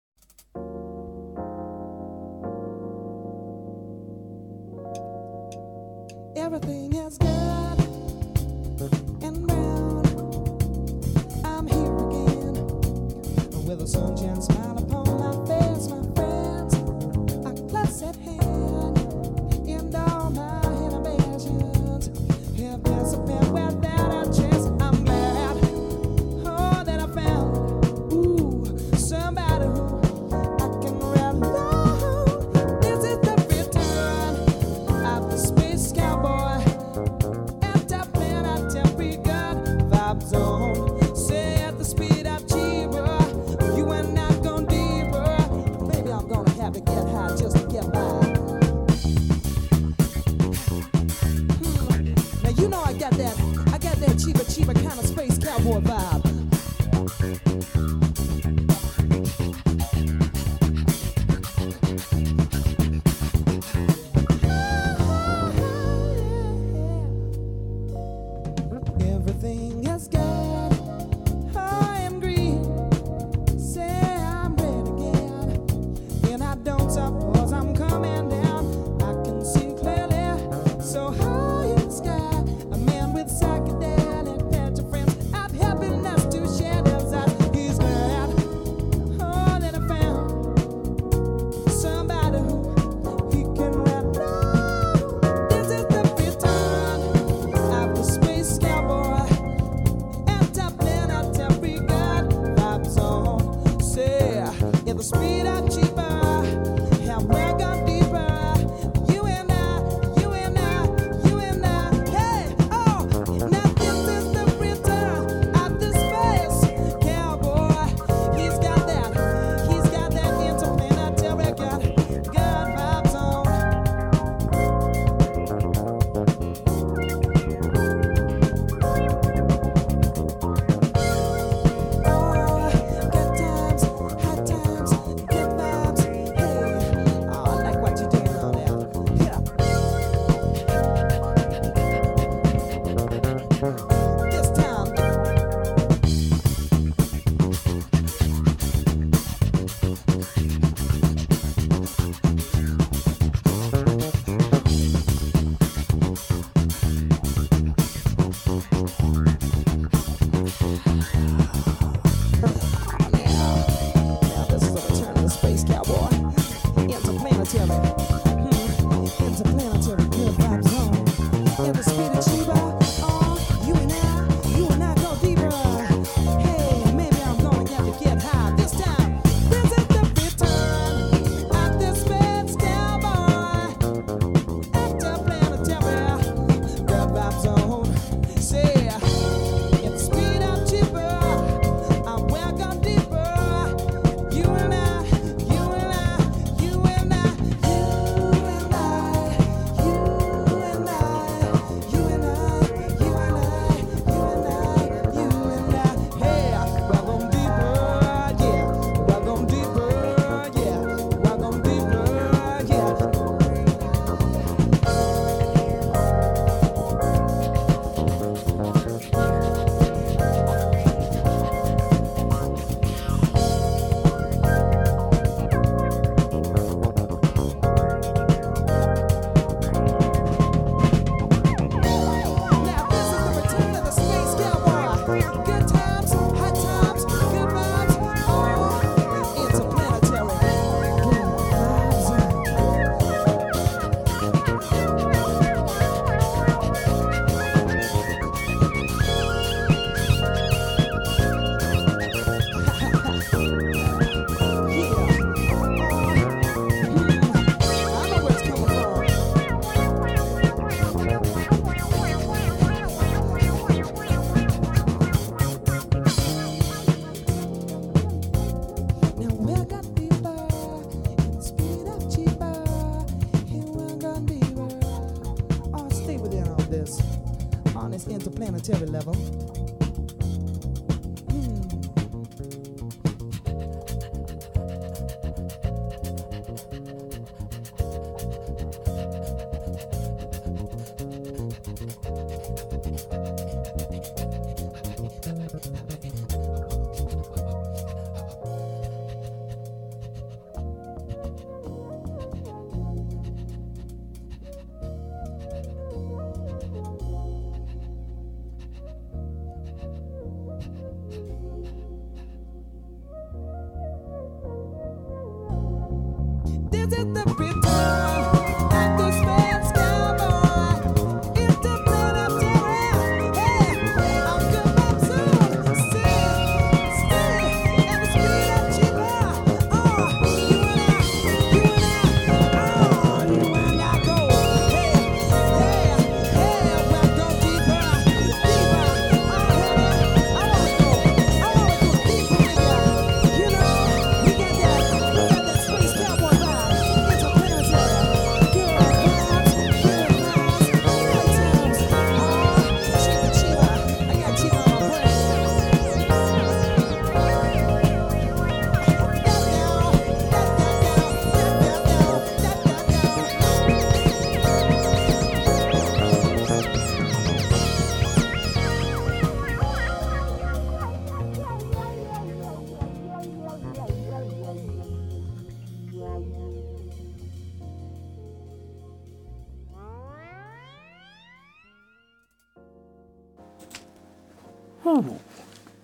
[53.11, 53.37] got that,
[53.75, 56.18] I got that cheaper, cheaper kind of space cowboy vibe.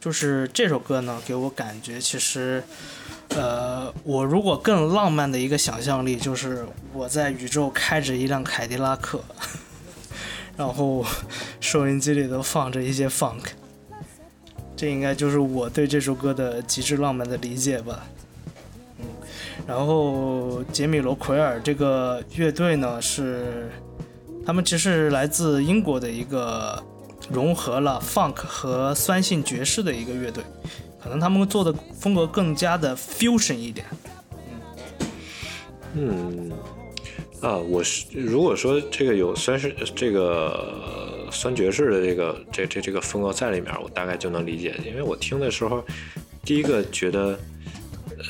[0.05, 2.63] 就是这首歌呢，给我感觉其实，
[3.31, 6.63] 呃，我如果更浪漫的一个想象力，就是
[6.93, 9.25] 我在宇宙开着一辆凯迪拉克，
[10.59, 11.03] 然后
[11.59, 13.45] 收音机里头放着一些 funk，
[14.77, 18.05] 这应该就是我对这首歌的极致浪漫的理解吧。
[19.01, 19.07] 嗯，
[19.67, 23.71] 然后杰米罗奎尔这个乐队呢是，
[24.45, 26.85] 他们其实来自英国的一个。
[27.31, 30.43] 融合了 funk 和酸性爵士的一个乐队，
[31.03, 33.87] 可能他们做的风格更加的 fusion 一点。
[35.95, 36.51] 嗯，
[37.41, 44.75] 啊，我是如果说这个有酸是这个酸爵士的这个这这这个风格在里面，我大概就能理解。
[44.85, 45.85] 因为我听的时候，
[46.43, 47.39] 第一个觉得，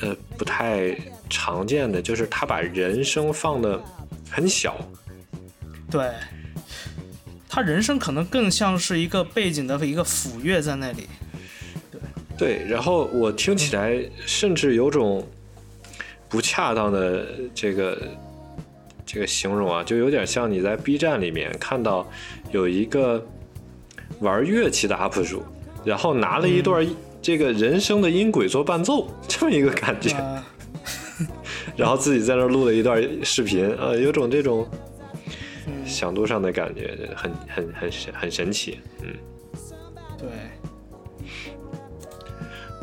[0.02, 0.94] 呃，不太
[1.30, 3.82] 常见的就是他把人声放的
[4.30, 4.76] 很小。
[5.90, 6.04] 对。
[7.48, 11.06] 他人声可能更像是一个背景的一个抚乐在那里，
[11.92, 12.00] 对
[12.36, 13.96] 对，然后我听起来
[14.26, 15.26] 甚至有种
[16.28, 17.98] 不恰当的这个
[19.06, 22.06] 这个形容啊，就有点像你在 B 站里面看到
[22.50, 23.24] 有一个
[24.20, 25.42] 玩乐器的 UP 主，
[25.84, 26.84] 然后拿了一段
[27.22, 30.16] 这个人声的音轨做伴奏， 这么一个感觉，
[31.76, 34.66] 然后自己在那录了一段视频啊，有种这种。
[35.86, 39.14] 响度上的感觉很很很神很神奇，嗯，
[40.18, 40.28] 对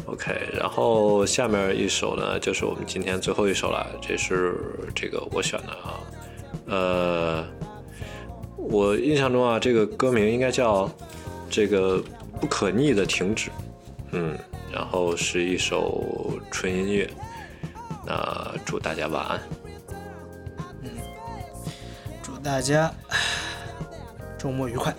[0.06, 4.56] ，OK，然后下面一首呢，就是我们今天最后一首了，这是
[4.96, 6.00] 这个我选的啊，
[6.66, 7.48] 呃，
[8.58, 10.90] 我印象中啊，这个歌名应该叫
[11.50, 12.02] 这个
[12.40, 13.52] 不可逆的停止，
[14.12, 14.36] 嗯，
[14.72, 17.10] 然后是一首纯音乐，
[18.08, 19.71] 那祝大家晚安。
[22.44, 22.92] 大家
[24.38, 24.94] 周末愉快，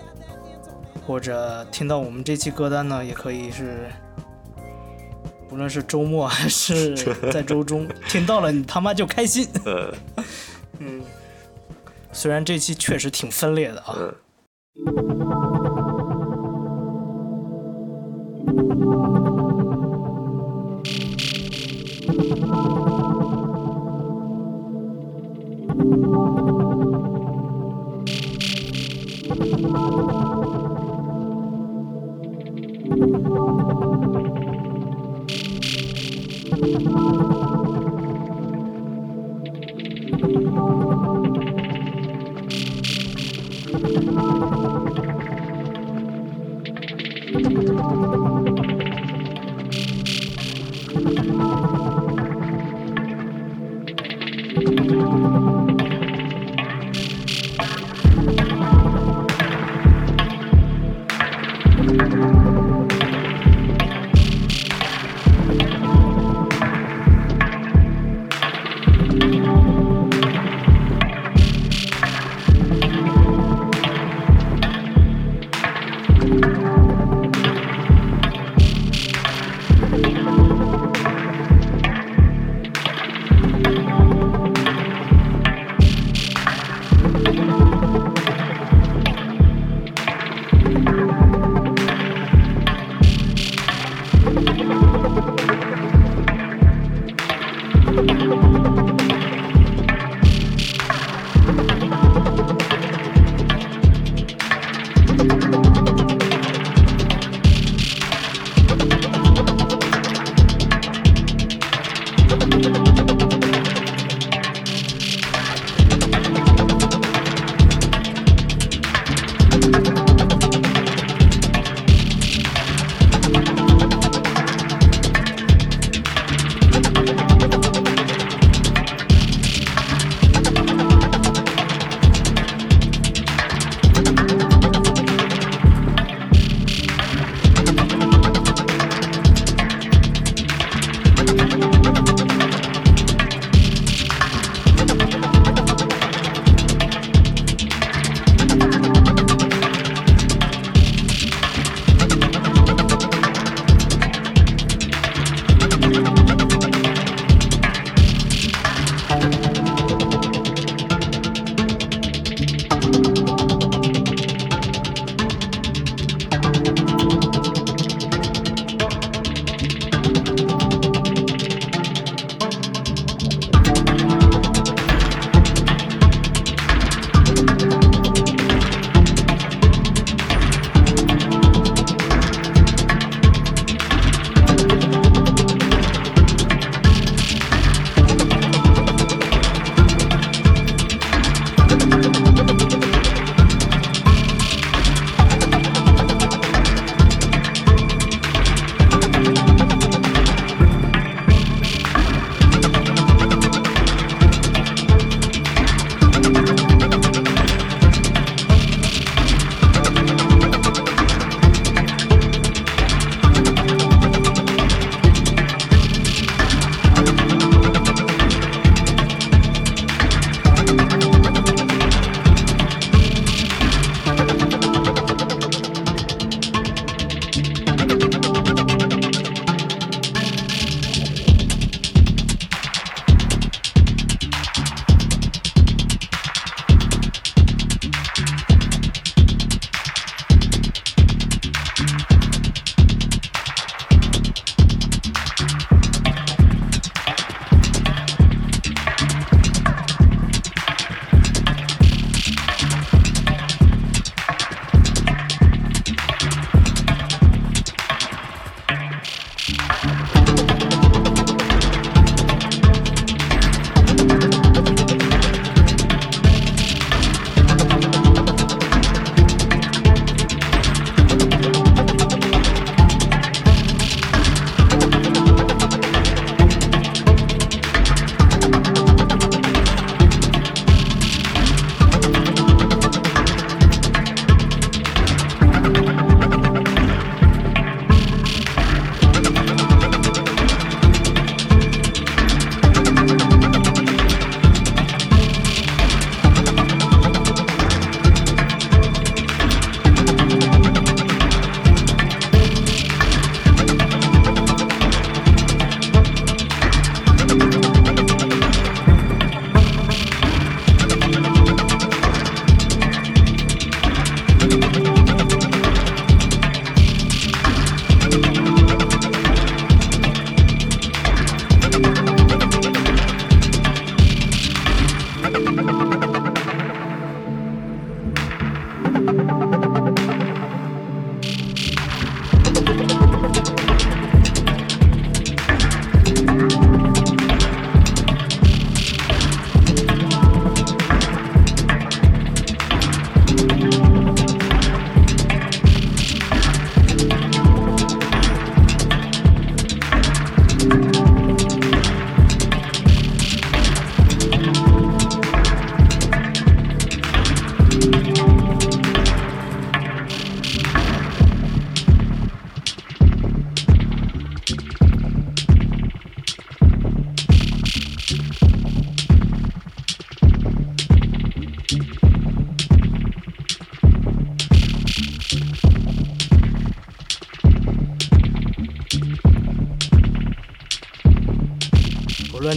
[1.04, 3.88] 或者听到我们这期歌单呢，也可以是，
[5.48, 6.94] 不论是周末还是
[7.32, 9.48] 在周中听到了，你他妈就开心。
[10.78, 11.02] 嗯，
[12.12, 13.98] 虽然这期确实挺分裂的啊。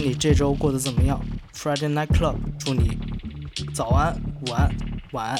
[0.06, 1.20] 你这周过得怎么样
[1.52, 2.96] ？Friday Night Club，祝你
[3.74, 4.14] 早安、
[4.46, 4.72] 午安、
[5.10, 5.36] 晚安。